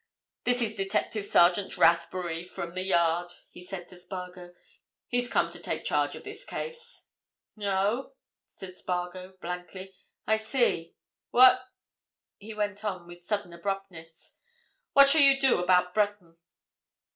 "This 0.45 0.63
is 0.63 0.73
Detective 0.73 1.25
Sergeant 1.27 1.77
Rathbury, 1.77 2.43
from 2.43 2.71
the 2.71 2.81
Yard," 2.81 3.29
he 3.51 3.61
said 3.61 3.87
to 3.89 3.95
Spargo. 3.95 4.51
"He's 5.05 5.29
come 5.29 5.51
to 5.51 5.59
take 5.59 5.83
charge 5.83 6.15
of 6.15 6.23
this 6.23 6.43
case." 6.43 7.05
"Oh?" 7.61 8.13
said 8.47 8.75
Spargo 8.75 9.37
blankly. 9.41 9.93
"I 10.25 10.37
see—what," 10.37 11.61
he 12.39 12.55
went 12.55 12.83
on, 12.83 13.05
with 13.05 13.23
sudden 13.23 13.53
abruptness, 13.53 14.37
"what 14.93 15.07
shall 15.07 15.21
you 15.21 15.39
do 15.39 15.59
about 15.61 15.93
Breton?" 15.93 16.35